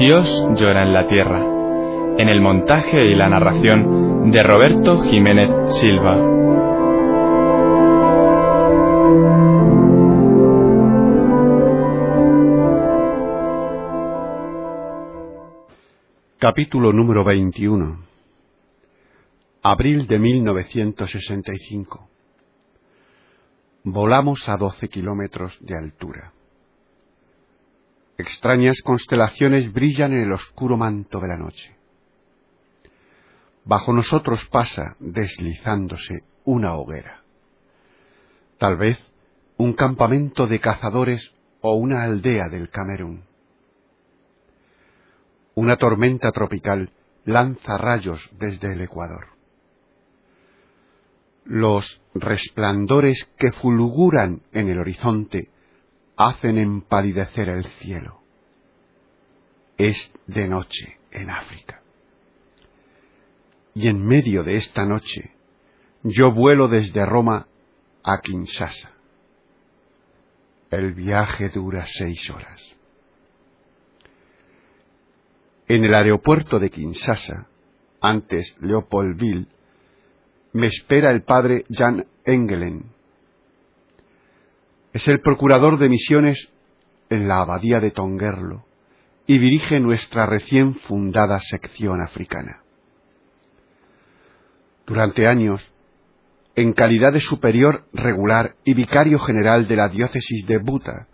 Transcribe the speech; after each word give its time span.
Dios 0.00 0.26
llora 0.56 0.82
en 0.84 0.94
la 0.94 1.06
tierra, 1.06 1.40
en 2.16 2.26
el 2.30 2.40
montaje 2.40 3.04
y 3.04 3.14
la 3.14 3.28
narración 3.28 4.30
de 4.30 4.42
Roberto 4.42 5.02
Jiménez 5.02 5.50
Silva. 5.78 6.16
Capítulo 16.38 16.94
número 16.94 17.22
21 17.22 17.98
Abril 19.62 20.06
de 20.06 20.18
1965 20.18 22.08
Volamos 23.84 24.48
a 24.48 24.56
12 24.56 24.88
kilómetros 24.88 25.58
de 25.60 25.76
altura. 25.76 26.32
Extrañas 28.20 28.82
constelaciones 28.82 29.72
brillan 29.72 30.12
en 30.12 30.20
el 30.20 30.32
oscuro 30.32 30.76
manto 30.76 31.20
de 31.20 31.28
la 31.28 31.38
noche. 31.38 31.74
Bajo 33.64 33.94
nosotros 33.94 34.44
pasa, 34.46 34.94
deslizándose, 34.98 36.24
una 36.44 36.74
hoguera. 36.74 37.22
Tal 38.58 38.76
vez 38.76 38.98
un 39.56 39.72
campamento 39.72 40.46
de 40.46 40.60
cazadores 40.60 41.32
o 41.62 41.76
una 41.76 42.02
aldea 42.02 42.50
del 42.50 42.68
Camerún. 42.68 43.24
Una 45.54 45.76
tormenta 45.76 46.30
tropical 46.30 46.92
lanza 47.24 47.78
rayos 47.78 48.28
desde 48.38 48.74
el 48.74 48.82
Ecuador. 48.82 49.28
Los 51.46 52.02
resplandores 52.14 53.30
que 53.38 53.52
fulguran 53.52 54.42
en 54.52 54.68
el 54.68 54.78
horizonte 54.78 55.48
hacen 56.20 56.58
empalidecer 56.58 57.48
el 57.48 57.64
cielo. 57.80 58.20
Es 59.78 60.12
de 60.26 60.48
noche 60.48 60.98
en 61.10 61.30
África. 61.30 61.80
Y 63.72 63.88
en 63.88 64.04
medio 64.04 64.42
de 64.44 64.56
esta 64.56 64.84
noche 64.84 65.32
yo 66.02 66.30
vuelo 66.30 66.68
desde 66.68 67.06
Roma 67.06 67.46
a 68.02 68.20
Kinshasa. 68.20 68.90
El 70.70 70.92
viaje 70.92 71.48
dura 71.48 71.86
seis 71.86 72.28
horas. 72.28 72.60
En 75.68 75.84
el 75.86 75.94
aeropuerto 75.94 76.58
de 76.58 76.68
Kinshasa, 76.68 77.46
antes 78.02 78.56
Leopoldville, 78.60 79.46
me 80.52 80.66
espera 80.66 81.12
el 81.12 81.22
padre 81.22 81.64
Jan 81.70 82.06
Engelen, 82.26 82.92
es 84.92 85.06
el 85.08 85.20
procurador 85.20 85.78
de 85.78 85.88
misiones 85.88 86.52
en 87.08 87.28
la 87.28 87.40
abadía 87.40 87.80
de 87.80 87.90
Tongerlo 87.90 88.64
y 89.26 89.38
dirige 89.38 89.78
nuestra 89.78 90.26
recién 90.26 90.74
fundada 90.80 91.38
sección 91.40 92.02
africana. 92.02 92.62
Durante 94.86 95.28
años, 95.28 95.60
en 96.56 96.72
calidad 96.72 97.12
de 97.12 97.20
superior 97.20 97.84
regular 97.92 98.56
y 98.64 98.74
vicario 98.74 99.20
general 99.20 99.68
de 99.68 99.76
la 99.76 99.88
diócesis 99.88 100.46
de 100.46 100.58
Buta, 100.58 101.06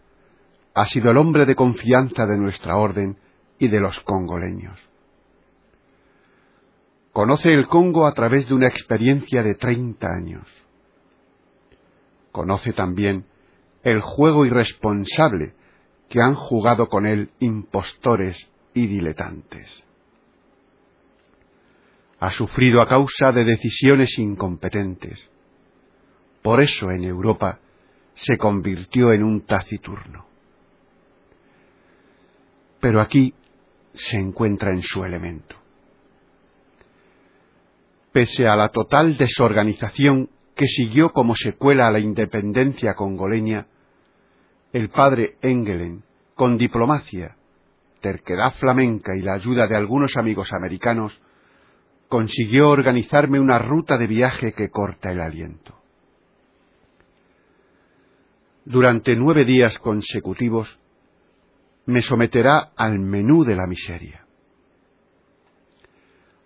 ha 0.74 0.84
sido 0.86 1.10
el 1.10 1.18
hombre 1.18 1.44
de 1.44 1.54
confianza 1.54 2.26
de 2.26 2.38
nuestra 2.38 2.76
orden 2.76 3.18
y 3.58 3.68
de 3.68 3.80
los 3.80 4.00
congoleños. 4.00 4.78
Conoce 7.12 7.52
el 7.52 7.66
Congo 7.68 8.06
a 8.06 8.12
través 8.12 8.46
de 8.48 8.54
una 8.54 8.66
experiencia 8.66 9.42
de 9.42 9.54
treinta 9.54 10.08
años. 10.08 10.46
Conoce 12.32 12.72
también 12.72 13.24
el 13.86 14.00
juego 14.00 14.44
irresponsable 14.44 15.54
que 16.08 16.20
han 16.20 16.34
jugado 16.34 16.88
con 16.88 17.06
él 17.06 17.30
impostores 17.38 18.36
y 18.74 18.88
diletantes. 18.88 19.84
Ha 22.18 22.30
sufrido 22.30 22.82
a 22.82 22.88
causa 22.88 23.30
de 23.30 23.44
decisiones 23.44 24.18
incompetentes. 24.18 25.30
Por 26.42 26.60
eso 26.60 26.90
en 26.90 27.04
Europa 27.04 27.60
se 28.16 28.36
convirtió 28.36 29.12
en 29.12 29.22
un 29.22 29.42
taciturno. 29.42 30.26
Pero 32.80 33.00
aquí 33.00 33.34
se 33.94 34.16
encuentra 34.16 34.72
en 34.72 34.82
su 34.82 35.04
elemento. 35.04 35.54
Pese 38.10 38.48
a 38.48 38.56
la 38.56 38.70
total 38.70 39.16
desorganización 39.16 40.28
que 40.56 40.66
siguió 40.66 41.12
como 41.12 41.36
secuela 41.36 41.86
a 41.86 41.92
la 41.92 42.00
independencia 42.00 42.94
congoleña, 42.94 43.68
el 44.72 44.88
padre 44.90 45.36
Engelen, 45.42 46.04
con 46.34 46.58
diplomacia, 46.58 47.36
terquedad 48.00 48.54
flamenca 48.54 49.16
y 49.16 49.22
la 49.22 49.34
ayuda 49.34 49.66
de 49.66 49.76
algunos 49.76 50.16
amigos 50.16 50.52
americanos, 50.52 51.20
consiguió 52.08 52.70
organizarme 52.70 53.40
una 53.40 53.58
ruta 53.58 53.96
de 53.98 54.06
viaje 54.06 54.52
que 54.52 54.70
corta 54.70 55.10
el 55.10 55.20
aliento. 55.20 55.74
Durante 58.64 59.14
nueve 59.16 59.44
días 59.44 59.78
consecutivos 59.78 60.78
me 61.86 62.02
someterá 62.02 62.72
al 62.76 62.98
menú 62.98 63.44
de 63.44 63.54
la 63.54 63.66
miseria. 63.66 64.26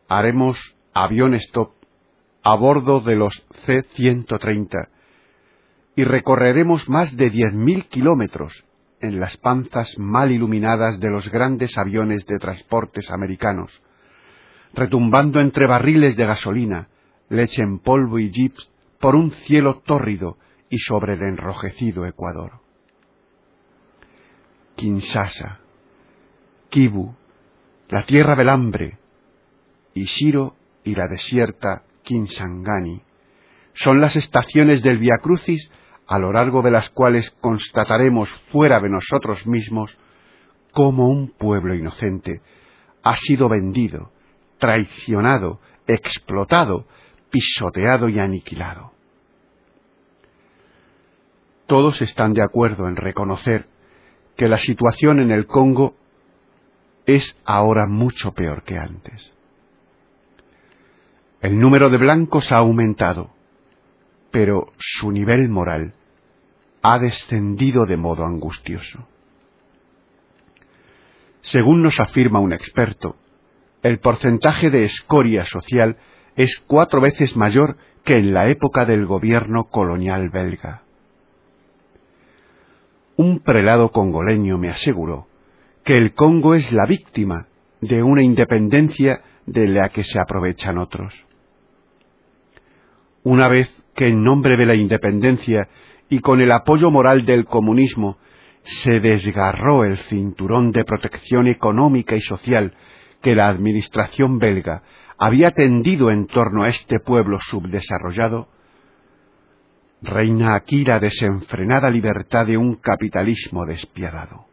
Haremos 0.07 0.59
avión 0.93 1.35
stop 1.35 1.73
a 2.43 2.55
bordo 2.57 3.01
de 3.01 3.17
los 3.17 3.47
C-130 3.65 4.89
y 6.01 6.05
recorreremos 6.05 6.89
más 6.89 7.15
de 7.15 7.29
diez 7.29 7.53
mil 7.53 7.85
kilómetros 7.85 8.65
en 9.03 9.21
las 9.21 9.37
panzas 9.37 9.99
mal 9.99 10.33
iluminadas 10.33 10.99
de 10.99 11.11
los 11.11 11.31
grandes 11.31 11.77
aviones 11.77 12.25
de 12.25 12.39
transportes 12.39 13.11
americanos, 13.11 13.83
retumbando 14.73 15.41
entre 15.41 15.67
barriles 15.67 16.17
de 16.17 16.25
gasolina, 16.25 16.89
leche 17.29 17.61
en 17.61 17.81
polvo 17.81 18.19
y 18.19 18.31
jeeps 18.31 18.71
por 18.99 19.15
un 19.15 19.31
cielo 19.31 19.83
tórrido 19.85 20.39
y 20.71 20.79
sobre 20.79 21.17
el 21.17 21.23
enrojecido 21.23 22.07
Ecuador. 22.07 22.53
Kinshasa, 24.77 25.61
Kibu, 26.71 27.15
la 27.91 28.05
tierra 28.05 28.37
del 28.37 28.49
hambre, 28.49 28.97
Ishiro 29.93 30.57
y 30.83 30.95
la 30.95 31.09
desierta 31.09 31.83
Kinsangani 32.05 33.03
son 33.75 34.01
las 34.01 34.17
estaciones 34.17 34.83
del 34.83 34.97
Via 34.97 35.19
Crucis 35.23 35.71
a 36.11 36.19
lo 36.19 36.33
largo 36.33 36.61
de 36.61 36.73
las 36.73 36.91
cuales 36.91 37.31
constataremos 37.41 38.29
fuera 38.51 38.81
de 38.81 38.89
nosotros 38.89 39.47
mismos 39.47 39.97
cómo 40.73 41.09
un 41.09 41.29
pueblo 41.29 41.73
inocente 41.73 42.41
ha 43.05 43.15
sido 43.15 43.49
vendido, 43.49 44.11
traicionado, 44.59 45.61
explotado, 45.87 46.89
pisoteado 47.31 48.09
y 48.09 48.19
aniquilado. 48.19 48.93
Todos 51.67 52.03
están 52.03 52.35
de 52.35 52.43
acuerdo 52.43 52.89
en 52.89 52.97
reconocer 52.97 53.69
que 54.37 54.49
la 54.49 54.57
situación 54.57 55.21
en 55.21 55.31
el 55.31 55.47
Congo 55.47 55.95
es 57.07 57.39
ahora 57.45 57.87
mucho 57.87 58.33
peor 58.33 58.65
que 58.65 58.77
antes. 58.77 59.33
El 61.41 61.61
número 61.61 61.89
de 61.89 61.99
blancos 61.99 62.51
ha 62.51 62.57
aumentado, 62.57 63.31
pero 64.33 64.73
su 64.77 65.13
nivel 65.13 65.49
moral 65.49 65.95
ha 66.83 66.99
descendido 66.99 67.87
de 67.87 67.97
modo 67.97 68.25
angustioso. 68.25 69.07
Según 71.43 71.83
nos 71.83 71.99
afirma 72.01 72.39
un 72.39 72.53
experto, 72.53 73.17
el 73.83 73.99
porcentaje 73.99 74.71
de 74.71 74.85
escoria 74.85 75.45
social 75.47 75.97
es 76.37 76.63
cuatro 76.67 77.01
veces 77.01 77.37
mayor 77.37 77.77
que 78.05 78.15
en 78.15 78.33
la 78.33 78.49
época 78.49 78.85
del 78.85 79.07
gobierno 79.07 79.65
colonial 79.65 80.31
belga. 80.31 80.83
Un 83.17 83.41
prelado 83.41 83.91
congoleño 83.91 84.59
me 84.59 84.71
aseguró 84.71 85.27
que 85.85 85.97
el 85.97 86.15
Congo 86.15 86.55
es 86.55 86.73
la 86.73 86.87
víctima 86.87 87.47
de 87.81 88.03
una 88.03 88.23
independencia 88.23 89.23
de 89.47 89.67
la 89.67 89.89
que 89.89 90.05
se 90.05 90.21
aprovechan 90.21 90.79
otros. 90.79 91.15
Una 93.23 93.49
vez 93.49 93.71
que 93.95 94.09
en 94.09 94.23
nombre 94.23 94.57
de 94.57 94.67
la 94.67 94.75
independencia 94.75 95.69
y 96.11 96.19
con 96.19 96.41
el 96.41 96.53
apoyo 96.53 96.91
moral 96.91 97.25
del 97.25 97.47
comunismo 97.47 98.19
se 98.65 99.01
desgarró 99.01 99.85
el 99.85 99.97
cinturón 99.97 100.73
de 100.73 100.85
protección 100.85 101.47
económica 101.47 102.17
y 102.17 102.21
social 102.21 102.75
que 103.23 103.35
la 103.35 103.49
administración 103.49 104.39
belga 104.39 104.83
había 105.17 105.53
tendido 105.53 106.11
en 106.11 106.27
torno 106.27 106.65
a 106.65 106.69
este 106.69 106.99
pueblo 106.99 107.39
subdesarrollado, 107.41 108.49
reina 110.03 110.55
aquí 110.55 110.85
la 110.85 110.99
desenfrenada 110.99 111.91
libertad 111.91 112.47
de 112.47 112.57
un 112.57 112.77
capitalismo 112.77 113.65
despiadado. 113.65 114.47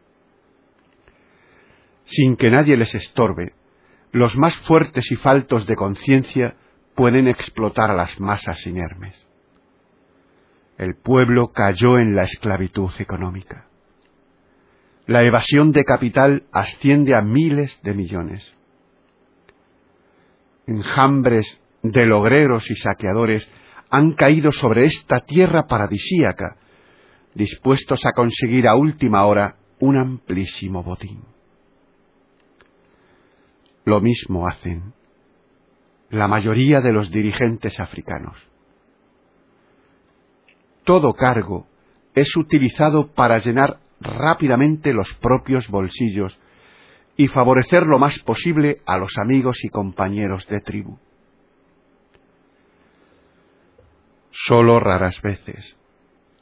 Sin 2.04 2.36
que 2.36 2.50
nadie 2.50 2.76
les 2.76 2.94
estorbe, 2.94 3.54
los 4.12 4.36
más 4.36 4.56
fuertes 4.58 5.10
y 5.10 5.16
faltos 5.16 5.66
de 5.66 5.74
conciencia 5.74 6.54
pueden 6.94 7.28
explotar 7.28 7.90
a 7.90 7.94
las 7.94 8.18
masas 8.20 8.66
inermes. 8.66 9.27
El 10.78 10.94
pueblo 10.94 11.52
cayó 11.52 11.98
en 11.98 12.14
la 12.14 12.22
esclavitud 12.22 12.90
económica. 13.00 13.66
La 15.06 15.24
evasión 15.24 15.72
de 15.72 15.84
capital 15.84 16.44
asciende 16.52 17.16
a 17.16 17.22
miles 17.22 17.80
de 17.82 17.94
millones. 17.94 18.56
Enjambres 20.66 21.60
de 21.82 22.06
logreros 22.06 22.70
y 22.70 22.76
saqueadores 22.76 23.50
han 23.90 24.12
caído 24.12 24.52
sobre 24.52 24.84
esta 24.84 25.24
tierra 25.26 25.66
paradisíaca, 25.66 26.56
dispuestos 27.34 28.06
a 28.06 28.12
conseguir 28.12 28.68
a 28.68 28.76
última 28.76 29.24
hora 29.24 29.56
un 29.80 29.96
amplísimo 29.96 30.84
botín. 30.84 31.24
Lo 33.84 34.00
mismo 34.00 34.46
hacen 34.46 34.92
la 36.10 36.28
mayoría 36.28 36.80
de 36.80 36.92
los 36.92 37.10
dirigentes 37.10 37.80
africanos. 37.80 38.36
Todo 40.88 41.12
cargo 41.12 41.66
es 42.14 42.34
utilizado 42.34 43.12
para 43.12 43.40
llenar 43.40 43.78
rápidamente 44.00 44.94
los 44.94 45.12
propios 45.16 45.68
bolsillos 45.68 46.40
y 47.14 47.28
favorecer 47.28 47.86
lo 47.86 47.98
más 47.98 48.18
posible 48.20 48.80
a 48.86 48.96
los 48.96 49.18
amigos 49.18 49.62
y 49.64 49.68
compañeros 49.68 50.46
de 50.46 50.62
tribu. 50.62 50.96
Solo 54.30 54.80
raras 54.80 55.20
veces 55.20 55.76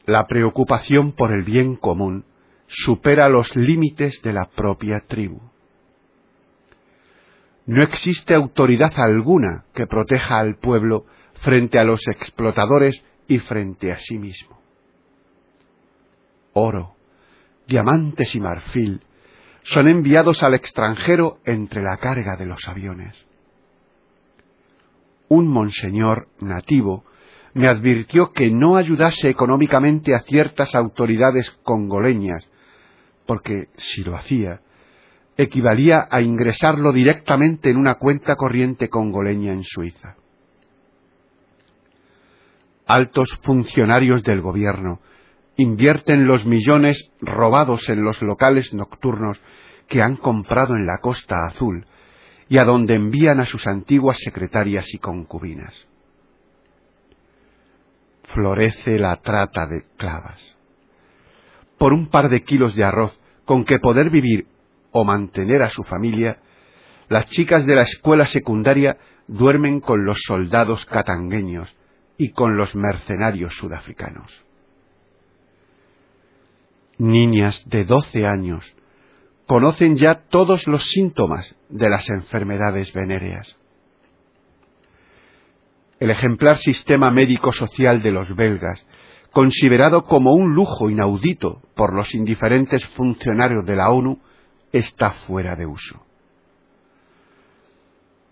la 0.04 0.28
preocupación 0.28 1.10
por 1.10 1.32
el 1.32 1.42
bien 1.42 1.74
común 1.74 2.24
supera 2.68 3.28
los 3.28 3.56
límites 3.56 4.22
de 4.22 4.32
la 4.32 4.44
propia 4.44 5.00
tribu. 5.08 5.40
No 7.66 7.82
existe 7.82 8.32
autoridad 8.32 8.92
alguna 8.94 9.64
que 9.74 9.88
proteja 9.88 10.38
al 10.38 10.56
pueblo 10.58 11.04
frente 11.42 11.80
a 11.80 11.84
los 11.84 12.06
explotadores 12.06 13.02
y 13.28 13.38
frente 13.38 13.92
a 13.92 13.98
sí 13.98 14.18
mismo. 14.18 14.58
Oro, 16.52 16.94
diamantes 17.66 18.34
y 18.34 18.40
marfil 18.40 19.02
son 19.62 19.88
enviados 19.88 20.42
al 20.42 20.54
extranjero 20.54 21.38
entre 21.44 21.82
la 21.82 21.96
carga 21.96 22.36
de 22.36 22.46
los 22.46 22.66
aviones. 22.68 23.26
Un 25.28 25.48
monseñor 25.48 26.28
nativo 26.40 27.04
me 27.54 27.68
advirtió 27.68 28.32
que 28.32 28.50
no 28.50 28.76
ayudase 28.76 29.28
económicamente 29.28 30.14
a 30.14 30.20
ciertas 30.20 30.74
autoridades 30.74 31.50
congoleñas, 31.62 32.48
porque 33.26 33.68
si 33.76 34.04
lo 34.04 34.14
hacía, 34.14 34.60
equivalía 35.36 36.06
a 36.10 36.20
ingresarlo 36.20 36.92
directamente 36.92 37.70
en 37.70 37.78
una 37.78 37.94
cuenta 37.94 38.36
corriente 38.36 38.88
congoleña 38.88 39.52
en 39.52 39.64
Suiza. 39.64 40.16
Altos 42.86 43.28
funcionarios 43.42 44.22
del 44.22 44.40
gobierno 44.40 45.00
invierten 45.56 46.26
los 46.26 46.46
millones 46.46 47.10
robados 47.20 47.88
en 47.88 48.02
los 48.02 48.22
locales 48.22 48.72
nocturnos 48.72 49.40
que 49.88 50.02
han 50.02 50.16
comprado 50.16 50.74
en 50.74 50.86
la 50.86 50.98
Costa 50.98 51.46
Azul 51.46 51.86
y 52.48 52.58
a 52.58 52.64
donde 52.64 52.94
envían 52.94 53.40
a 53.40 53.46
sus 53.46 53.66
antiguas 53.66 54.18
secretarias 54.18 54.92
y 54.94 54.98
concubinas 54.98 55.88
florece 58.36 58.98
la 58.98 59.16
trata 59.16 59.66
de 59.66 59.84
clavas. 59.96 60.56
Por 61.78 61.92
un 61.92 62.08
par 62.08 62.28
de 62.28 62.42
kilos 62.42 62.74
de 62.74 62.84
arroz 62.84 63.18
con 63.44 63.64
que 63.64 63.78
poder 63.78 64.10
vivir 64.10 64.46
o 64.90 65.04
mantener 65.04 65.62
a 65.62 65.70
su 65.70 65.82
familia, 65.84 66.38
las 67.08 67.26
chicas 67.26 67.66
de 67.66 67.76
la 67.76 67.82
escuela 67.82 68.26
secundaria 68.26 68.98
duermen 69.28 69.80
con 69.80 70.04
los 70.04 70.18
soldados 70.26 70.84
catangueños 70.86 71.74
y 72.18 72.30
con 72.30 72.56
los 72.56 72.74
mercenarios 72.74 73.54
sudafricanos. 73.56 74.32
Niñas 76.98 77.62
de 77.68 77.84
doce 77.84 78.26
años 78.26 78.64
conocen 79.46 79.96
ya 79.96 80.22
todos 80.28 80.66
los 80.66 80.84
síntomas 80.84 81.56
de 81.68 81.90
las 81.90 82.08
enfermedades 82.08 82.92
venéreas 82.92 83.56
el 85.98 86.10
ejemplar 86.10 86.56
sistema 86.56 87.10
médico 87.10 87.52
social 87.52 88.02
de 88.02 88.10
los 88.10 88.34
belgas, 88.36 88.84
considerado 89.32 90.04
como 90.04 90.34
un 90.34 90.54
lujo 90.54 90.90
inaudito 90.90 91.62
por 91.74 91.94
los 91.94 92.14
indiferentes 92.14 92.86
funcionarios 92.88 93.64
de 93.64 93.76
la 93.76 93.90
ONU, 93.90 94.20
está 94.72 95.12
fuera 95.26 95.56
de 95.56 95.66
uso. 95.66 96.05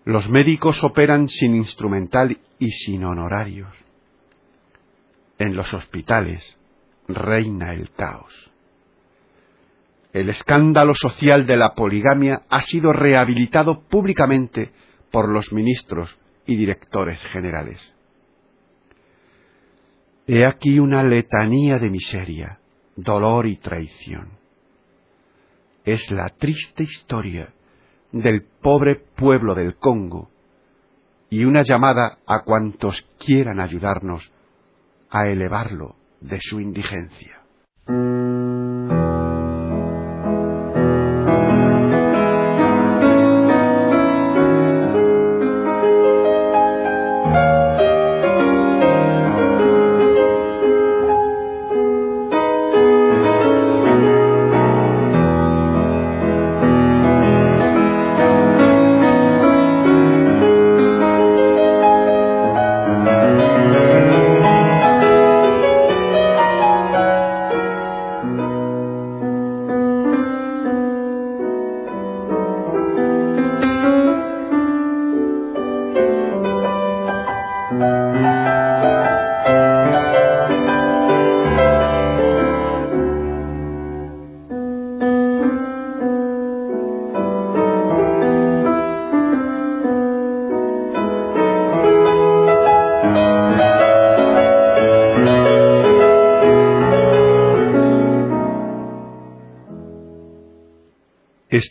Los 0.05 0.29
médicos 0.29 0.83
operan 0.83 1.27
sin 1.27 1.55
instrumental 1.55 2.39
y 2.59 2.69
sin 2.69 3.03
honorarios. 3.03 3.73
En 5.39 5.55
los 5.55 5.73
hospitales 5.73 6.59
reina 7.07 7.73
el 7.73 7.89
caos. 7.89 8.51
El 10.13 10.29
escándalo 10.29 10.93
social 10.93 11.47
de 11.47 11.57
la 11.57 11.73
poligamia 11.73 12.43
ha 12.49 12.61
sido 12.61 12.93
rehabilitado 12.93 13.81
públicamente 13.81 14.71
por 15.09 15.27
los 15.27 15.51
ministros 15.51 16.15
y 16.45 16.55
directores 16.55 17.19
generales. 17.25 17.95
He 20.27 20.45
aquí 20.45 20.77
una 20.77 21.03
letanía 21.03 21.79
de 21.79 21.89
miseria, 21.89 22.59
dolor 22.95 23.47
y 23.47 23.57
traición. 23.57 24.37
Es 25.83 26.11
la 26.11 26.29
triste 26.29 26.83
historia 26.83 27.54
del 28.15 28.43
pobre 28.61 28.95
pueblo 28.95 29.55
del 29.55 29.75
Congo 29.75 30.29
y 31.29 31.43
una 31.43 31.63
llamada 31.63 32.19
a 32.25 32.43
cuantos 32.43 33.05
quieran 33.19 33.59
ayudarnos 33.59 34.31
a 35.09 35.27
elevarlo 35.27 35.97
de 36.21 36.39
su 36.41 36.61
indigencia. 36.61 37.41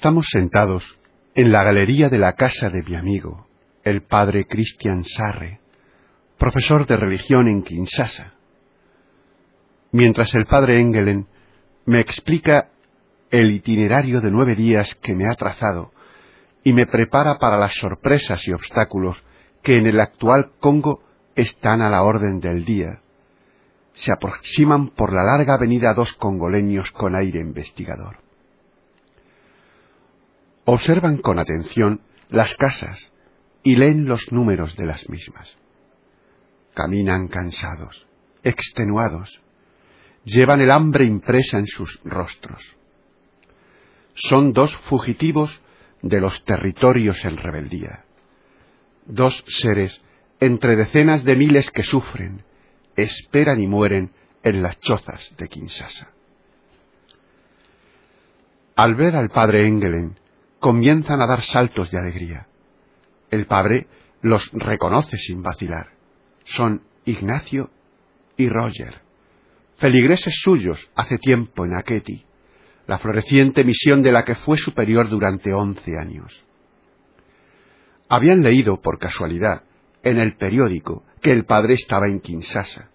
Estamos 0.05 0.27
sentados 0.31 0.85
en 1.35 1.51
la 1.51 1.65
galería 1.65 2.11
de 2.11 2.19
la 2.19 2.35
casa 2.35 2.69
de 2.69 2.83
mi 2.83 2.95
amigo, 2.95 3.47
el 3.85 4.03
padre 4.03 4.47
Christian 4.47 5.03
Sarre, 5.03 5.61
profesor 6.37 6.87
de 6.87 6.99
religión 6.99 7.49
en 7.49 7.63
Kinshasa. 7.63 8.35
Mientras 9.93 10.35
el 10.35 10.45
padre 10.45 10.79
Engelen 10.79 11.27
me 11.87 12.03
explica 12.03 12.69
el 13.31 13.51
itinerario 13.53 14.21
de 14.21 14.31
nueve 14.31 14.55
días 14.55 14.95
que 14.97 15.15
me 15.15 15.25
ha 15.25 15.35
trazado 15.37 15.95
y 16.63 16.75
me 16.75 16.87
prepara 16.87 17.39
para 17.39 17.57
las 17.57 17.73
sorpresas 17.73 18.47
y 18.47 18.53
obstáculos 18.53 19.25
que 19.63 19.79
en 19.79 19.87
el 19.87 19.99
actual 20.01 20.51
Congo 20.61 21.03
están 21.35 21.81
a 21.81 21.89
la 21.89 22.03
orden 22.03 22.41
del 22.41 22.67
día, 22.67 23.01
se 23.95 24.13
aproximan 24.13 24.89
por 24.89 25.15
la 25.15 25.23
larga 25.23 25.55
avenida 25.55 25.95
dos 25.95 26.13
congoleños 26.13 26.91
con 26.91 27.17
aire 27.17 27.41
investigador. 27.41 28.24
Observan 30.64 31.18
con 31.18 31.38
atención 31.38 32.00
las 32.30 32.54
casas 32.56 33.12
y 33.62 33.76
leen 33.76 34.06
los 34.06 34.33
números 34.33 34.76
de 34.76 34.87
las 34.87 35.09
mismas. 35.09 35.56
Caminan 36.75 37.28
cansados, 37.28 38.06
extenuados, 38.42 39.40
llevan 40.25 40.61
el 40.61 40.71
hambre 40.71 41.04
impresa 41.04 41.59
en 41.59 41.66
sus 41.66 42.00
rostros. 42.04 42.62
Son 44.14 44.52
dos 44.52 44.75
fugitivos 44.76 45.61
de 46.02 46.21
los 46.21 46.44
territorios 46.44 47.25
en 47.25 47.37
rebeldía, 47.37 48.04
dos 49.06 49.44
seres 49.49 50.02
entre 50.40 50.76
decenas 50.76 51.25
de 51.25 51.37
miles 51.37 51.71
que 51.71 51.83
sufren, 51.83 52.44
esperan 52.97 53.61
y 53.61 53.66
mueren 53.66 54.12
en 54.42 54.62
las 54.62 54.78
chozas 54.80 55.35
de 55.37 55.49
Kinshasa. 55.49 56.11
Al 58.76 58.94
ver 58.94 59.16
al 59.16 59.30
padre 59.30 59.66
Engelen, 59.66 60.18
comienzan 60.64 61.21
a 61.21 61.26
dar 61.26 61.42
saltos 61.42 61.90
de 61.90 61.99
alegría. 61.99 62.47
El 63.30 63.47
padre 63.47 63.87
los 64.23 64.50
reconoce 64.54 65.18
sin 65.18 65.42
vacilar. 65.42 65.88
Son 66.44 66.80
Ignacio 67.04 67.68
y 68.38 68.49
Roger, 68.49 69.02
feligreses 69.76 70.40
suyos 70.40 70.90
hace 70.94 71.18
tiempo 71.18 71.66
en 71.66 71.75
Aketi, 71.75 72.25
la 72.87 72.99
floreciente 72.99 73.62
misión 73.62 74.02
de 74.02 74.11
la 74.11 74.25
que 74.25 74.37
fue 74.37 74.56
superior 74.56 75.11
durante 75.11 75.52
once 75.52 75.99
años. 75.99 76.33
Habían 78.09 78.42
leído, 78.42 78.80
por 78.80 78.99
casualidad, 78.99 79.64
en 80.02 80.18
el 80.18 80.35
periódico 80.38 81.04
que 81.21 81.30
el 81.30 81.44
padre 81.44 81.75
estaba 81.75 82.06
en 82.06 82.21
Kinshasa. 82.21 82.88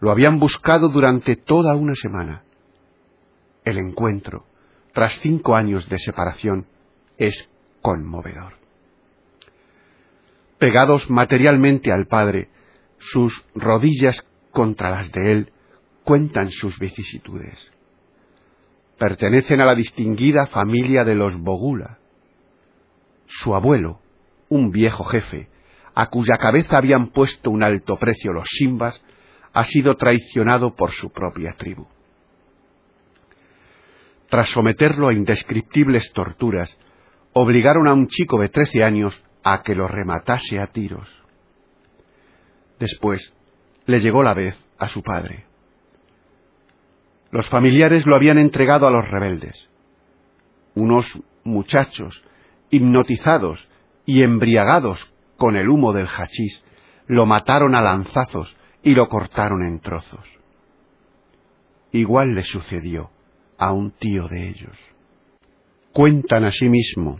Lo 0.00 0.10
habían 0.10 0.40
buscado 0.40 0.88
durante 0.88 1.36
toda 1.36 1.76
una 1.76 1.94
semana. 1.94 2.42
El 3.64 3.78
encuentro, 3.78 4.44
tras 4.92 5.20
cinco 5.20 5.54
años 5.54 5.88
de 5.88 6.00
separación, 6.00 6.66
es 7.20 7.48
conmovedor. 7.82 8.54
Pegados 10.58 11.08
materialmente 11.10 11.92
al 11.92 12.06
padre, 12.06 12.48
sus 12.98 13.44
rodillas 13.54 14.26
contra 14.50 14.90
las 14.90 15.12
de 15.12 15.32
él, 15.32 15.52
cuentan 16.02 16.50
sus 16.50 16.78
vicisitudes. 16.78 17.70
Pertenecen 18.98 19.60
a 19.60 19.66
la 19.66 19.74
distinguida 19.74 20.46
familia 20.46 21.04
de 21.04 21.14
los 21.14 21.38
Bogula. 21.38 21.98
Su 23.26 23.54
abuelo, 23.54 24.00
un 24.48 24.70
viejo 24.70 25.04
jefe, 25.04 25.48
a 25.94 26.06
cuya 26.06 26.36
cabeza 26.38 26.78
habían 26.78 27.08
puesto 27.08 27.50
un 27.50 27.62
alto 27.62 27.96
precio 27.98 28.32
los 28.32 28.48
Simbas, 28.48 29.02
ha 29.52 29.64
sido 29.64 29.96
traicionado 29.96 30.74
por 30.74 30.92
su 30.92 31.10
propia 31.10 31.52
tribu. 31.52 31.86
Tras 34.28 34.48
someterlo 34.50 35.08
a 35.08 35.12
indescriptibles 35.12 36.12
torturas, 36.12 36.78
obligaron 37.32 37.86
a 37.86 37.94
un 37.94 38.08
chico 38.08 38.40
de 38.40 38.48
trece 38.48 38.84
años 38.84 39.22
a 39.42 39.62
que 39.62 39.74
lo 39.74 39.88
rematase 39.88 40.58
a 40.58 40.66
tiros. 40.68 41.08
Después 42.78 43.32
le 43.86 44.00
llegó 44.00 44.22
la 44.22 44.34
vez 44.34 44.56
a 44.78 44.88
su 44.88 45.02
padre. 45.02 45.46
Los 47.30 47.48
familiares 47.48 48.06
lo 48.06 48.16
habían 48.16 48.38
entregado 48.38 48.86
a 48.86 48.90
los 48.90 49.08
rebeldes. 49.08 49.68
Unos 50.74 51.06
muchachos, 51.44 52.24
hipnotizados 52.70 53.68
y 54.04 54.22
embriagados 54.22 55.12
con 55.36 55.56
el 55.56 55.68
humo 55.68 55.92
del 55.92 56.08
hachís, 56.08 56.64
lo 57.06 57.26
mataron 57.26 57.74
a 57.74 57.82
lanzazos 57.82 58.56
y 58.82 58.94
lo 58.94 59.08
cortaron 59.08 59.62
en 59.62 59.80
trozos. 59.80 60.26
Igual 61.92 62.34
le 62.34 62.44
sucedió 62.44 63.10
a 63.58 63.72
un 63.72 63.90
tío 63.92 64.28
de 64.28 64.48
ellos. 64.48 64.76
Cuentan 65.92 66.44
asimismo 66.44 67.18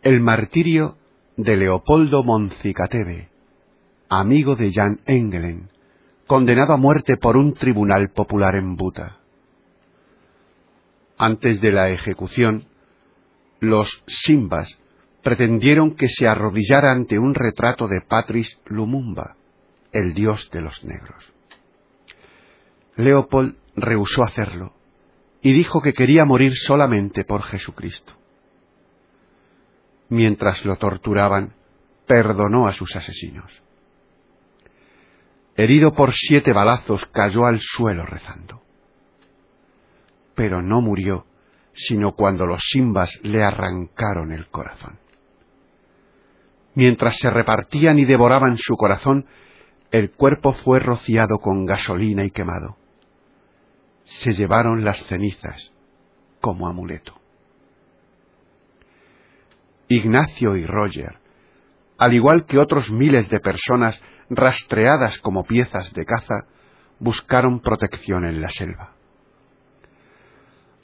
el 0.00 0.20
martirio 0.20 0.96
de 1.36 1.58
Leopoldo 1.58 2.24
Moncicatebe, 2.24 3.28
amigo 4.08 4.56
de 4.56 4.72
Jan 4.72 5.00
Engelen, 5.04 5.68
condenado 6.26 6.72
a 6.72 6.78
muerte 6.78 7.18
por 7.18 7.36
un 7.36 7.52
tribunal 7.52 8.12
popular 8.12 8.54
en 8.54 8.74
Buta. 8.74 9.18
Antes 11.18 11.60
de 11.60 11.72
la 11.72 11.90
ejecución, 11.90 12.64
los 13.60 14.02
Simbas 14.06 14.78
pretendieron 15.22 15.94
que 15.94 16.08
se 16.08 16.26
arrodillara 16.26 16.92
ante 16.92 17.18
un 17.18 17.34
retrato 17.34 17.86
de 17.86 18.00
Patrice 18.00 18.56
Lumumba, 18.64 19.36
el 19.92 20.14
dios 20.14 20.48
de 20.50 20.62
los 20.62 20.82
negros. 20.84 21.22
Leopold 22.96 23.56
rehusó 23.74 24.22
hacerlo 24.22 24.75
y 25.42 25.52
dijo 25.52 25.80
que 25.80 25.92
quería 25.92 26.24
morir 26.24 26.54
solamente 26.54 27.24
por 27.24 27.42
Jesucristo. 27.42 28.12
Mientras 30.08 30.64
lo 30.64 30.76
torturaban, 30.76 31.54
perdonó 32.06 32.68
a 32.68 32.72
sus 32.72 32.94
asesinos. 32.96 33.62
Herido 35.56 35.92
por 35.94 36.12
siete 36.12 36.52
balazos, 36.52 37.06
cayó 37.06 37.46
al 37.46 37.60
suelo 37.60 38.04
rezando. 38.04 38.62
Pero 40.34 40.62
no 40.62 40.80
murió, 40.80 41.26
sino 41.72 42.12
cuando 42.12 42.46
los 42.46 42.62
simbas 42.70 43.10
le 43.22 43.42
arrancaron 43.42 44.32
el 44.32 44.48
corazón. 44.48 44.98
Mientras 46.74 47.16
se 47.16 47.30
repartían 47.30 47.98
y 47.98 48.04
devoraban 48.04 48.58
su 48.58 48.76
corazón, 48.76 49.26
el 49.90 50.10
cuerpo 50.10 50.52
fue 50.52 50.78
rociado 50.78 51.38
con 51.38 51.64
gasolina 51.64 52.24
y 52.24 52.30
quemado. 52.30 52.76
Se 54.06 54.32
llevaron 54.32 54.84
las 54.84 55.04
cenizas 55.04 55.72
como 56.40 56.66
amuleto. 56.66 57.14
Ignacio 59.88 60.56
y 60.56 60.66
Roger, 60.66 61.18
al 61.98 62.14
igual 62.14 62.46
que 62.46 62.58
otros 62.58 62.90
miles 62.90 63.28
de 63.28 63.38
personas 63.38 64.00
rastreadas 64.30 65.18
como 65.18 65.44
piezas 65.44 65.92
de 65.92 66.04
caza, 66.04 66.46
buscaron 66.98 67.60
protección 67.60 68.24
en 68.24 68.40
la 68.40 68.48
selva. 68.48 68.94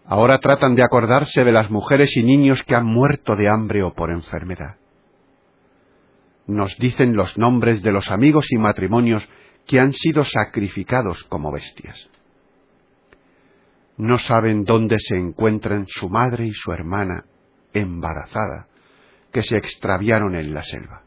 Ahora 0.04 0.38
tratan 0.38 0.74
de 0.74 0.84
acordarse 0.84 1.42
de 1.42 1.52
las 1.52 1.70
mujeres 1.70 2.16
y 2.16 2.22
niños 2.22 2.62
que 2.62 2.76
han 2.76 2.86
muerto 2.86 3.34
de 3.34 3.48
hambre 3.48 3.82
o 3.82 3.94
por 3.94 4.10
enfermedad 4.10 4.76
nos 6.46 6.76
dicen 6.78 7.14
los 7.14 7.38
nombres 7.38 7.82
de 7.82 7.92
los 7.92 8.10
amigos 8.10 8.46
y 8.50 8.58
matrimonios 8.58 9.28
que 9.66 9.80
han 9.80 9.92
sido 9.92 10.24
sacrificados 10.24 11.24
como 11.24 11.52
bestias. 11.52 12.10
No 13.96 14.18
saben 14.18 14.64
dónde 14.64 14.96
se 14.98 15.16
encuentran 15.16 15.86
su 15.86 16.08
madre 16.08 16.46
y 16.46 16.52
su 16.52 16.72
hermana 16.72 17.24
embarazada, 17.72 18.68
que 19.32 19.42
se 19.42 19.56
extraviaron 19.56 20.34
en 20.34 20.54
la 20.54 20.62
selva. 20.62 21.02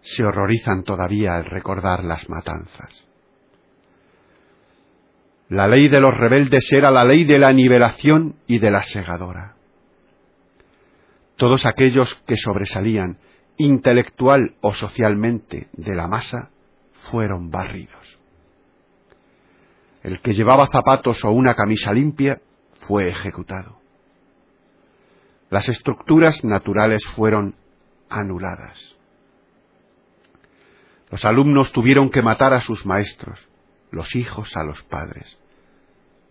Se 0.00 0.24
horrorizan 0.24 0.84
todavía 0.84 1.36
al 1.36 1.44
recordar 1.44 2.04
las 2.04 2.28
matanzas. 2.28 3.04
La 5.48 5.68
ley 5.68 5.88
de 5.88 6.00
los 6.00 6.14
rebeldes 6.14 6.72
era 6.72 6.90
la 6.90 7.04
ley 7.04 7.24
de 7.24 7.38
la 7.38 7.52
nivelación 7.52 8.36
y 8.46 8.58
de 8.58 8.70
la 8.70 8.82
segadora. 8.82 9.54
Todos 11.36 11.66
aquellos 11.66 12.14
que 12.26 12.36
sobresalían 12.36 13.18
intelectual 13.56 14.56
o 14.60 14.74
socialmente 14.74 15.68
de 15.72 15.94
la 15.94 16.08
masa 16.08 16.50
fueron 17.10 17.50
barridos. 17.50 18.15
El 20.06 20.20
que 20.20 20.34
llevaba 20.34 20.68
zapatos 20.72 21.24
o 21.24 21.32
una 21.32 21.54
camisa 21.54 21.92
limpia 21.92 22.40
fue 22.86 23.08
ejecutado. 23.08 23.80
Las 25.50 25.68
estructuras 25.68 26.44
naturales 26.44 27.04
fueron 27.04 27.56
anuladas. 28.08 28.94
Los 31.10 31.24
alumnos 31.24 31.72
tuvieron 31.72 32.10
que 32.10 32.22
matar 32.22 32.54
a 32.54 32.60
sus 32.60 32.86
maestros, 32.86 33.48
los 33.90 34.14
hijos 34.14 34.56
a 34.56 34.62
los 34.62 34.80
padres. 34.84 35.40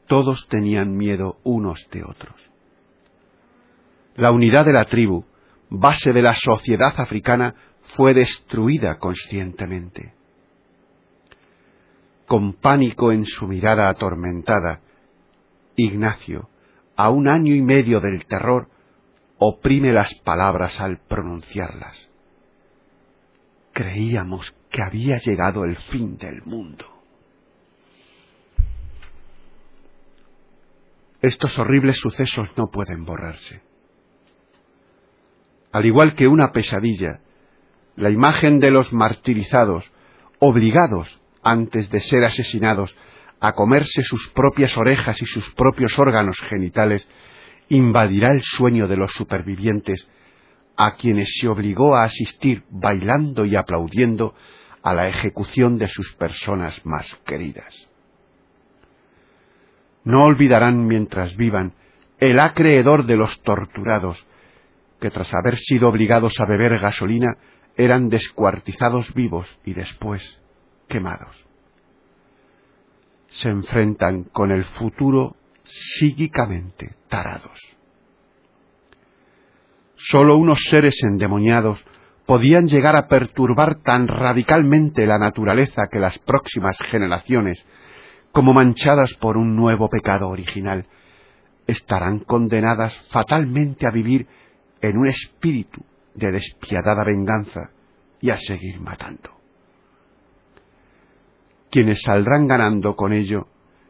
Todos 0.08 0.48
tenían 0.48 0.96
miedo 0.96 1.40
unos 1.44 1.86
de 1.92 2.06
otros. 2.06 2.50
La 4.16 4.32
unidad 4.32 4.64
de 4.64 4.72
la 4.72 4.86
tribu 4.86 5.26
base 5.70 6.14
de 6.14 6.22
la 6.22 6.34
sociedad 6.34 6.94
africana, 6.98 7.56
fue 7.96 8.14
destruida 8.14 8.98
conscientemente. 8.98 10.14
Con 12.26 12.54
pánico 12.54 13.12
en 13.12 13.26
su 13.26 13.48
mirada 13.48 13.90
atormentada, 13.90 14.82
Ignacio, 15.76 16.50
a 16.96 17.10
un 17.10 17.28
año 17.28 17.54
y 17.54 17.62
medio 17.62 18.00
del 18.00 18.26
terror, 18.26 18.70
oprime 19.38 19.92
las 19.92 20.14
palabras 20.24 20.80
al 20.80 21.00
pronunciarlas. 21.00 22.10
Creíamos 23.74 24.56
que 24.70 24.82
había 24.82 25.18
llegado 25.20 25.66
el 25.66 25.76
fin 25.76 26.18
del 26.18 26.42
mundo. 26.44 26.86
Estos 31.22 31.58
horribles 31.60 31.98
sucesos 31.98 32.50
no 32.56 32.68
pueden 32.68 33.04
borrarse 33.04 33.62
al 35.76 35.86
igual 35.86 36.14
que 36.14 36.30
una 36.30 36.54
pesadilla, 36.54 37.20
la 37.98 38.10
imagen 38.10 38.60
de 38.60 38.72
los 38.72 38.94
martirizados, 38.94 39.84
obligados 40.40 41.20
antes 41.46 41.90
de 41.92 42.02
ser 42.02 42.26
asesinados, 42.26 42.94
a 43.40 43.54
comerse 43.54 44.02
sus 44.02 44.28
propias 44.30 44.76
orejas 44.78 45.22
y 45.22 45.26
sus 45.28 45.54
propios 45.54 45.98
órganos 46.00 46.38
genitales, 46.42 47.08
invadirá 47.70 48.32
el 48.32 48.42
sueño 48.42 48.88
de 48.88 48.98
los 48.98 49.12
supervivientes, 49.14 50.08
a 50.76 50.96
quienes 50.96 51.38
se 51.40 51.48
obligó 51.48 51.96
a 51.96 52.04
asistir 52.04 52.64
bailando 52.70 53.46
y 53.46 53.56
aplaudiendo 53.56 54.34
a 54.82 54.94
la 54.94 55.08
ejecución 55.08 55.78
de 55.78 55.88
sus 55.88 56.14
personas 56.16 56.84
más 56.86 57.16
queridas. 57.26 57.90
No 60.04 60.24
olvidarán 60.24 60.86
mientras 60.86 61.38
vivan 61.38 61.74
el 62.20 62.40
acreedor 62.40 63.06
de 63.06 63.18
los 63.18 63.40
torturados, 63.44 64.26
que 65.00 65.12
tras 65.12 65.34
haber 65.34 65.58
sido 65.58 65.90
obligados 65.90 66.40
a 66.40 66.46
beber 66.46 66.80
gasolina 66.80 67.38
eran 67.78 68.10
descuartizados 68.10 69.14
vivos 69.14 69.60
y 69.64 69.74
después 69.74 70.42
quemados. 70.96 71.36
Se 73.28 73.50
enfrentan 73.50 74.24
con 74.24 74.50
el 74.50 74.64
futuro 74.64 75.36
psíquicamente 75.66 76.96
tarados. 77.10 77.60
Sólo 79.98 80.38
unos 80.38 80.60
seres 80.70 80.96
endemoniados 81.04 81.84
podían 82.26 82.68
llegar 82.68 82.96
a 82.96 83.10
perturbar 83.10 83.82
tan 83.84 84.08
radicalmente 84.08 85.06
la 85.06 85.20
naturaleza 85.20 85.88
que 85.92 86.00
las 86.00 86.18
próximas 86.20 86.78
generaciones, 86.90 87.66
como 88.32 88.54
manchadas 88.54 89.14
por 89.16 89.36
un 89.36 89.54
nuevo 89.54 89.90
pecado 89.90 90.30
original, 90.30 90.88
estarán 91.68 92.20
condenadas 92.20 92.96
fatalmente 93.10 93.86
a 93.86 93.92
vivir 93.92 94.28
en 94.80 94.98
un 94.98 95.08
espíritu 95.08 95.84
de 96.14 96.32
despiadada 96.32 97.04
venganza 97.04 97.72
y 98.22 98.30
a 98.30 98.38
seguir 98.38 98.80
matando. 98.80 99.35
Quienes 101.76 102.04
saldrán 102.04 102.48
ganando 102.48 102.96
con 102.96 103.12
ello 103.12 103.48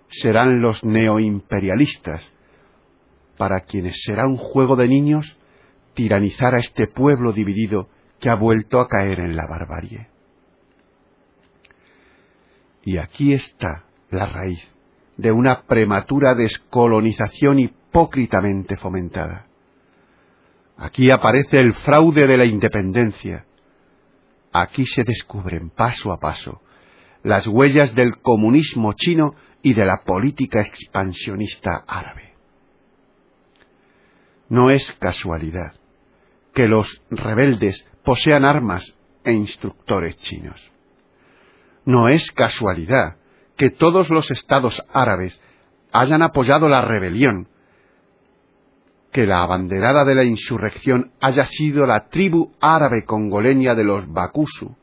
serán 0.10 0.60
los 0.60 0.84
neoimperialistas, 0.84 2.34
para 3.38 3.60
quienes 3.60 4.02
será 4.04 4.26
un 4.26 4.38
juego 4.38 4.76
de 4.76 4.88
niños 4.88 5.38
tiranizar 5.94 6.56
a 6.56 6.58
este 6.58 6.88
pueblo 6.88 7.32
dividido 7.32 7.88
que 8.20 8.32
ha 8.32 8.34
vuelto 8.34 8.80
a 8.80 8.88
caer 8.88 9.20
en 9.20 9.36
la 9.36 9.46
barbarie. 9.46 10.08
Y 12.84 12.98
aquí 12.98 13.34
está 13.34 13.84
la 14.10 14.26
raíz 14.26 14.68
de 15.18 15.32
una 15.32 15.62
prematura 15.68 16.34
descolonización 16.34 17.60
hipócritamente 17.60 18.78
fomentada. 18.78 19.46
Aquí 20.76 21.12
aparece 21.12 21.60
el 21.60 21.76
fraude 21.76 22.26
de 22.26 22.36
la 22.36 22.46
independencia. 22.46 23.46
Aquí 24.52 24.88
se 24.88 25.04
descubren 25.04 25.70
paso 25.70 26.12
a 26.12 26.20
paso 26.20 26.64
las 27.26 27.48
huellas 27.48 27.96
del 27.96 28.18
comunismo 28.22 28.94
chino 28.94 29.34
y 29.64 29.74
de 29.74 29.84
la 29.84 30.04
política 30.06 30.62
expansionista 30.62 31.84
árabe. 31.88 32.36
No 34.48 34.70
es 34.70 34.94
casualidad 35.00 35.74
que 36.54 36.68
los 36.68 37.02
rebeldes 37.10 37.84
posean 38.04 38.46
armas 38.46 38.96
e 39.24 39.32
instructores 39.34 40.18
chinos. 40.18 40.72
No 41.84 42.10
es 42.10 42.32
casualidad 42.32 43.18
que 43.58 43.72
todos 43.72 44.12
los 44.12 44.30
estados 44.30 44.86
árabes 44.94 45.42
hayan 45.92 46.22
apoyado 46.22 46.70
la 46.70 46.82
rebelión, 46.82 47.48
que 49.12 49.26
la 49.26 49.42
abanderada 49.42 50.06
de 50.06 50.14
la 50.14 50.26
insurrección 50.26 51.12
haya 51.22 51.48
sido 51.48 51.88
la 51.88 52.08
tribu 52.10 52.52
árabe 52.62 53.04
congoleña 53.04 53.74
de 53.74 53.84
los 53.84 54.08
Bakusu, 54.14 54.78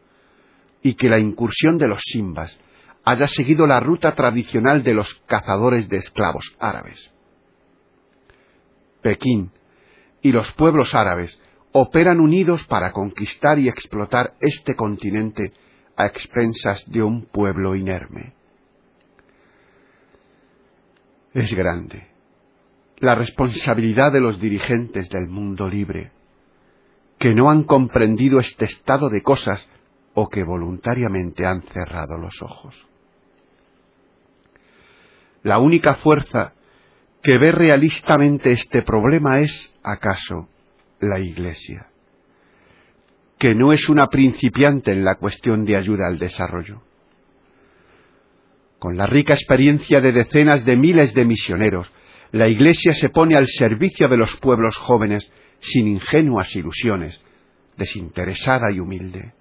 y 0.82 0.94
que 0.94 1.08
la 1.08 1.18
incursión 1.18 1.78
de 1.78 1.88
los 1.88 2.02
Simbas 2.04 2.58
haya 3.04 3.28
seguido 3.28 3.66
la 3.66 3.80
ruta 3.80 4.14
tradicional 4.14 4.82
de 4.82 4.94
los 4.94 5.12
cazadores 5.26 5.88
de 5.88 5.98
esclavos 5.98 6.54
árabes. 6.58 7.10
Pekín 9.00 9.50
y 10.20 10.32
los 10.32 10.52
pueblos 10.52 10.94
árabes 10.94 11.38
operan 11.72 12.20
unidos 12.20 12.64
para 12.64 12.92
conquistar 12.92 13.58
y 13.58 13.68
explotar 13.68 14.34
este 14.40 14.74
continente 14.74 15.52
a 15.96 16.06
expensas 16.06 16.84
de 16.88 17.02
un 17.02 17.26
pueblo 17.26 17.74
inerme. 17.74 18.34
Es 21.34 21.52
grande 21.54 22.12
la 23.02 23.16
responsabilidad 23.16 24.12
de 24.12 24.20
los 24.20 24.40
dirigentes 24.40 25.08
del 25.10 25.26
mundo 25.26 25.68
libre, 25.68 26.12
que 27.18 27.34
no 27.34 27.50
han 27.50 27.64
comprendido 27.64 28.38
este 28.38 28.66
estado 28.66 29.08
de 29.08 29.22
cosas 29.22 29.68
o 30.14 30.28
que 30.28 30.44
voluntariamente 30.44 31.46
han 31.46 31.62
cerrado 31.62 32.18
los 32.18 32.40
ojos. 32.42 32.86
La 35.42 35.58
única 35.58 35.94
fuerza 35.96 36.52
que 37.22 37.38
ve 37.38 37.52
realistamente 37.52 38.52
este 38.52 38.82
problema 38.82 39.40
es, 39.40 39.74
acaso, 39.82 40.48
la 41.00 41.18
Iglesia, 41.18 41.88
que 43.38 43.54
no 43.54 43.72
es 43.72 43.88
una 43.88 44.08
principiante 44.08 44.92
en 44.92 45.04
la 45.04 45.16
cuestión 45.16 45.64
de 45.64 45.76
ayuda 45.76 46.06
al 46.06 46.18
desarrollo. 46.18 46.82
Con 48.78 48.96
la 48.96 49.06
rica 49.06 49.34
experiencia 49.34 50.00
de 50.00 50.12
decenas 50.12 50.64
de 50.64 50.76
miles 50.76 51.14
de 51.14 51.24
misioneros, 51.24 51.90
la 52.32 52.48
Iglesia 52.48 52.94
se 52.94 53.08
pone 53.08 53.36
al 53.36 53.46
servicio 53.46 54.08
de 54.08 54.16
los 54.16 54.36
pueblos 54.36 54.76
jóvenes 54.76 55.30
sin 55.60 55.86
ingenuas 55.86 56.54
ilusiones, 56.56 57.20
desinteresada 57.76 58.70
y 58.72 58.80
humilde 58.80 59.34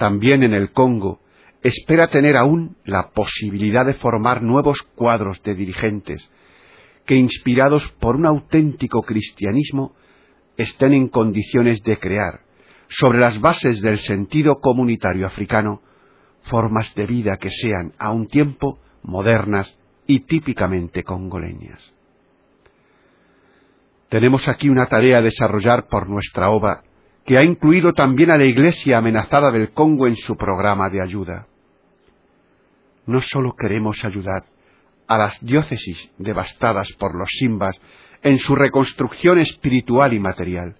también 0.00 0.42
en 0.42 0.54
el 0.54 0.72
Congo, 0.72 1.20
espera 1.62 2.06
tener 2.06 2.34
aún 2.34 2.78
la 2.86 3.10
posibilidad 3.10 3.84
de 3.84 3.92
formar 3.92 4.42
nuevos 4.42 4.80
cuadros 4.80 5.42
de 5.42 5.54
dirigentes 5.54 6.32
que, 7.04 7.16
inspirados 7.16 7.86
por 8.00 8.16
un 8.16 8.24
auténtico 8.24 9.02
cristianismo, 9.02 9.94
estén 10.56 10.94
en 10.94 11.08
condiciones 11.08 11.82
de 11.82 11.98
crear, 11.98 12.40
sobre 12.88 13.18
las 13.18 13.42
bases 13.42 13.82
del 13.82 13.98
sentido 13.98 14.60
comunitario 14.60 15.26
africano, 15.26 15.82
formas 16.44 16.94
de 16.94 17.04
vida 17.04 17.36
que 17.36 17.50
sean 17.50 17.92
a 17.98 18.10
un 18.10 18.26
tiempo 18.26 18.78
modernas 19.02 19.78
y 20.06 20.20
típicamente 20.20 21.04
congoleñas. 21.04 21.92
Tenemos 24.08 24.48
aquí 24.48 24.70
una 24.70 24.86
tarea 24.86 25.18
a 25.18 25.22
desarrollar 25.22 25.88
por 25.88 26.08
nuestra 26.08 26.48
obra 26.48 26.84
que 27.24 27.38
ha 27.38 27.42
incluido 27.42 27.92
también 27.92 28.30
a 28.30 28.38
la 28.38 28.46
Iglesia 28.46 28.98
amenazada 28.98 29.50
del 29.50 29.72
Congo 29.72 30.06
en 30.06 30.16
su 30.16 30.36
programa 30.36 30.88
de 30.88 31.02
ayuda. 31.02 31.46
No 33.06 33.20
sólo 33.20 33.54
queremos 33.56 34.04
ayudar 34.04 34.44
a 35.06 35.18
las 35.18 35.44
diócesis 35.44 36.12
devastadas 36.18 36.92
por 36.92 37.14
los 37.14 37.28
simbas 37.30 37.80
en 38.22 38.38
su 38.38 38.54
reconstrucción 38.54 39.38
espiritual 39.38 40.12
y 40.12 40.20
material, 40.20 40.76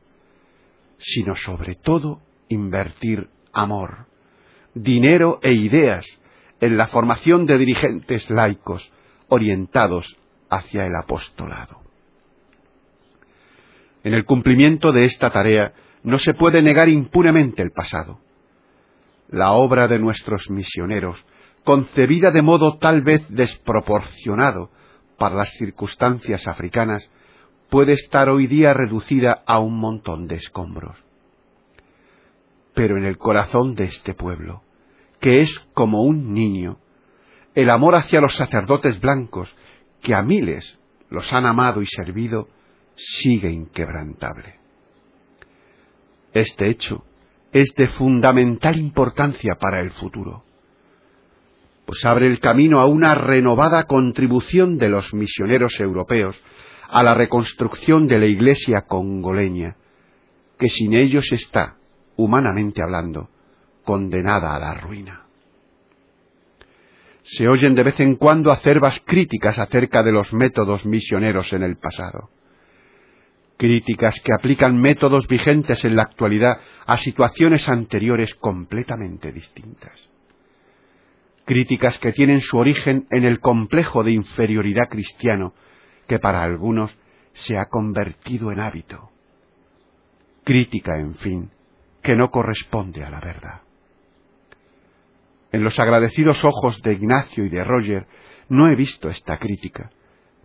sino 0.98 1.34
sobre 1.34 1.74
todo 1.74 2.20
invertir 2.48 3.28
amor, 3.52 4.06
dinero 4.74 5.40
e 5.42 5.52
ideas 5.52 6.06
en 6.60 6.76
la 6.76 6.88
formación 6.88 7.46
de 7.46 7.58
dirigentes 7.58 8.30
laicos 8.30 8.92
orientados 9.28 10.16
hacia 10.48 10.86
el 10.86 10.94
apostolado. 10.94 11.80
En 14.04 14.14
el 14.14 14.24
cumplimiento 14.24 14.92
de 14.92 15.04
esta 15.04 15.30
tarea, 15.30 15.72
no 16.02 16.18
se 16.18 16.34
puede 16.34 16.62
negar 16.62 16.88
impunemente 16.88 17.62
el 17.62 17.72
pasado. 17.72 18.20
La 19.28 19.52
obra 19.52 19.86
de 19.86 19.98
nuestros 19.98 20.50
misioneros, 20.50 21.24
concebida 21.64 22.30
de 22.30 22.42
modo 22.42 22.78
tal 22.78 23.02
vez 23.02 23.22
desproporcionado 23.28 24.70
para 25.18 25.36
las 25.36 25.50
circunstancias 25.52 26.46
africanas, 26.46 27.10
puede 27.68 27.92
estar 27.92 28.28
hoy 28.28 28.46
día 28.46 28.74
reducida 28.74 29.42
a 29.46 29.60
un 29.60 29.78
montón 29.78 30.26
de 30.26 30.36
escombros. 30.36 30.96
Pero 32.74 32.96
en 32.96 33.04
el 33.04 33.18
corazón 33.18 33.74
de 33.74 33.84
este 33.84 34.14
pueblo, 34.14 34.62
que 35.20 35.38
es 35.38 35.58
como 35.74 36.02
un 36.02 36.32
niño, 36.32 36.78
el 37.54 37.70
amor 37.70 37.94
hacia 37.94 38.20
los 38.20 38.34
sacerdotes 38.34 39.00
blancos, 39.00 39.54
que 40.00 40.14
a 40.14 40.22
miles 40.22 40.78
los 41.10 41.32
han 41.32 41.46
amado 41.46 41.82
y 41.82 41.86
servido, 41.86 42.48
sigue 42.96 43.50
inquebrantable. 43.50 44.59
Este 46.32 46.68
hecho 46.68 47.04
es 47.52 47.74
de 47.76 47.88
fundamental 47.88 48.78
importancia 48.78 49.56
para 49.60 49.80
el 49.80 49.90
futuro, 49.90 50.44
pues 51.86 52.04
abre 52.04 52.26
el 52.26 52.38
camino 52.38 52.80
a 52.80 52.86
una 52.86 53.14
renovada 53.14 53.84
contribución 53.84 54.78
de 54.78 54.88
los 54.88 55.12
misioneros 55.12 55.80
europeos 55.80 56.40
a 56.88 57.02
la 57.02 57.14
reconstrucción 57.14 58.06
de 58.06 58.18
la 58.18 58.26
Iglesia 58.26 58.82
congoleña, 58.82 59.76
que 60.58 60.68
sin 60.68 60.94
ellos 60.94 61.30
está, 61.32 61.76
humanamente 62.16 62.82
hablando, 62.82 63.30
condenada 63.84 64.54
a 64.54 64.60
la 64.60 64.74
ruina. 64.74 65.26
Se 67.22 67.48
oyen 67.48 67.74
de 67.74 67.82
vez 67.82 67.98
en 68.00 68.16
cuando 68.16 68.52
acervas 68.52 69.00
críticas 69.04 69.58
acerca 69.58 70.02
de 70.02 70.12
los 70.12 70.32
métodos 70.32 70.84
misioneros 70.84 71.52
en 71.52 71.62
el 71.62 71.76
pasado 71.76 72.30
críticas 73.60 74.18
que 74.24 74.32
aplican 74.32 74.80
métodos 74.80 75.28
vigentes 75.28 75.84
en 75.84 75.94
la 75.94 76.04
actualidad 76.04 76.62
a 76.86 76.96
situaciones 76.96 77.68
anteriores 77.68 78.34
completamente 78.34 79.32
distintas. 79.32 80.08
críticas 81.44 81.98
que 81.98 82.12
tienen 82.12 82.40
su 82.40 82.56
origen 82.56 83.06
en 83.10 83.24
el 83.24 83.40
complejo 83.40 84.02
de 84.02 84.12
inferioridad 84.12 84.88
cristiano 84.88 85.52
que 86.06 86.18
para 86.18 86.42
algunos 86.42 86.96
se 87.34 87.58
ha 87.58 87.66
convertido 87.66 88.50
en 88.50 88.60
hábito. 88.60 89.10
Crítica, 90.44 90.96
en 90.98 91.14
fin, 91.16 91.50
que 92.02 92.16
no 92.16 92.30
corresponde 92.30 93.04
a 93.04 93.10
la 93.10 93.20
verdad. 93.20 93.60
En 95.52 95.64
los 95.64 95.78
agradecidos 95.78 96.42
ojos 96.44 96.80
de 96.82 96.92
Ignacio 96.92 97.44
y 97.44 97.50
de 97.50 97.64
Roger 97.64 98.06
no 98.48 98.68
he 98.68 98.74
visto 98.74 99.10
esta 99.10 99.36
crítica, 99.38 99.90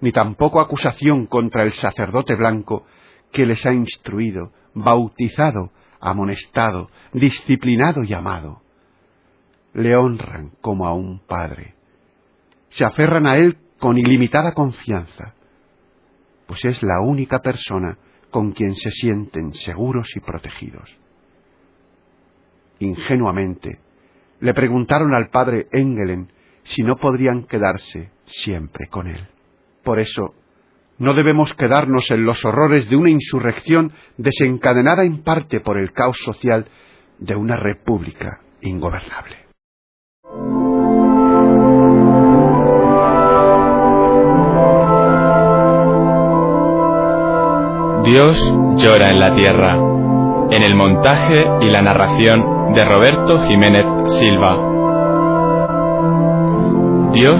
ni 0.01 0.11
tampoco 0.11 0.59
acusación 0.59 1.25
contra 1.25 1.63
el 1.63 1.71
sacerdote 1.71 2.35
blanco 2.35 2.85
que 3.31 3.45
les 3.45 3.65
ha 3.65 3.73
instruido, 3.73 4.51
bautizado, 4.73 5.71
amonestado, 5.99 6.89
disciplinado 7.13 8.03
y 8.03 8.13
amado. 8.13 8.61
Le 9.73 9.95
honran 9.95 10.51
como 10.61 10.87
a 10.87 10.93
un 10.93 11.19
padre. 11.19 11.75
Se 12.69 12.85
aferran 12.85 13.25
a 13.25 13.37
él 13.37 13.57
con 13.79 13.97
ilimitada 13.97 14.53
confianza, 14.53 15.33
pues 16.47 16.63
es 16.65 16.83
la 16.83 17.01
única 17.01 17.41
persona 17.41 17.97
con 18.31 18.51
quien 18.51 18.75
se 18.75 18.91
sienten 18.91 19.53
seguros 19.53 20.15
y 20.15 20.19
protegidos. 20.19 20.97
Ingenuamente, 22.79 23.79
le 24.39 24.53
preguntaron 24.53 25.13
al 25.13 25.29
padre 25.29 25.67
Engelen 25.71 26.31
si 26.63 26.83
no 26.83 26.97
podrían 26.97 27.43
quedarse 27.43 28.11
siempre 28.25 28.87
con 28.87 29.07
él. 29.07 29.27
Por 29.85 29.99
eso, 29.99 30.33
no 30.97 31.13
debemos 31.13 31.53
quedarnos 31.53 32.09
en 32.09 32.25
los 32.25 32.43
horrores 32.43 32.89
de 32.89 32.95
una 32.95 33.11
insurrección 33.11 33.93
desencadenada 34.17 35.03
en 35.03 35.21
parte 35.21 35.59
por 35.59 35.77
el 35.77 35.93
caos 35.93 36.17
social 36.25 36.65
de 37.19 37.35
una 37.35 37.55
república 37.55 38.41
ingobernable. 38.61 39.45
Dios 48.05 48.37
llora 48.77 49.11
en 49.11 49.19
la 49.19 49.35
tierra. 49.35 49.77
En 50.49 50.63
el 50.63 50.75
montaje 50.75 51.43
y 51.61 51.69
la 51.69 51.81
narración 51.83 52.73
de 52.73 52.81
Roberto 52.83 53.39
Jiménez 53.47 53.85
Silva. 54.19 54.57
Dios 57.13 57.39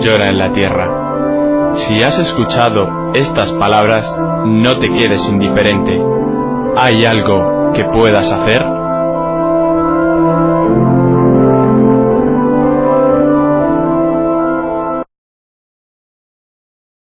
llora 0.00 0.28
en 0.28 0.38
la 0.38 0.52
tierra. 0.52 1.05
Si 1.76 2.02
has 2.02 2.18
escuchado 2.18 3.12
estas 3.14 3.52
palabras, 3.52 4.04
no 4.46 4.78
te 4.78 4.88
quedes 4.88 5.28
indiferente. 5.28 6.00
¿Hay 6.76 7.04
algo 7.04 7.72
que 7.74 7.84
puedas 7.84 8.30
hacer? 8.32 8.75